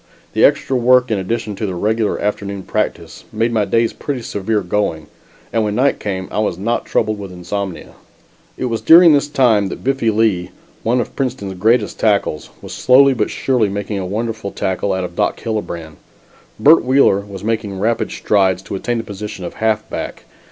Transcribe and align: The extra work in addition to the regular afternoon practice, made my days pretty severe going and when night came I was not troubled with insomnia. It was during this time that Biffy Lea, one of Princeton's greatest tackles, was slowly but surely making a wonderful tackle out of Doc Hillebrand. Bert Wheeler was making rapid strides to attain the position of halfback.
The 0.33 0.43
extra 0.43 0.75
work 0.75 1.11
in 1.11 1.19
addition 1.19 1.55
to 1.57 1.67
the 1.67 1.75
regular 1.75 2.19
afternoon 2.19 2.63
practice, 2.63 3.23
made 3.31 3.51
my 3.51 3.65
days 3.65 3.93
pretty 3.93 4.23
severe 4.23 4.61
going 4.61 5.05
and 5.53 5.63
when 5.63 5.75
night 5.75 5.99
came 5.99 6.27
I 6.31 6.39
was 6.39 6.57
not 6.57 6.85
troubled 6.85 7.19
with 7.19 7.31
insomnia. 7.31 7.93
It 8.57 8.65
was 8.65 8.81
during 8.81 9.13
this 9.13 9.27
time 9.27 9.69
that 9.69 9.83
Biffy 9.83 10.09
Lea, 10.09 10.49
one 10.81 11.01
of 11.01 11.15
Princeton's 11.15 11.53
greatest 11.53 11.99
tackles, 11.99 12.49
was 12.63 12.73
slowly 12.73 13.13
but 13.13 13.29
surely 13.29 13.69
making 13.69 13.99
a 13.99 14.05
wonderful 14.07 14.49
tackle 14.51 14.91
out 14.91 15.03
of 15.03 15.15
Doc 15.15 15.39
Hillebrand. 15.39 15.97
Bert 16.59 16.83
Wheeler 16.83 17.19
was 17.19 17.43
making 17.43 17.77
rapid 17.79 18.09
strides 18.11 18.63
to 18.63 18.73
attain 18.75 18.97
the 18.97 19.03
position 19.03 19.45
of 19.45 19.53
halfback. 19.53 20.23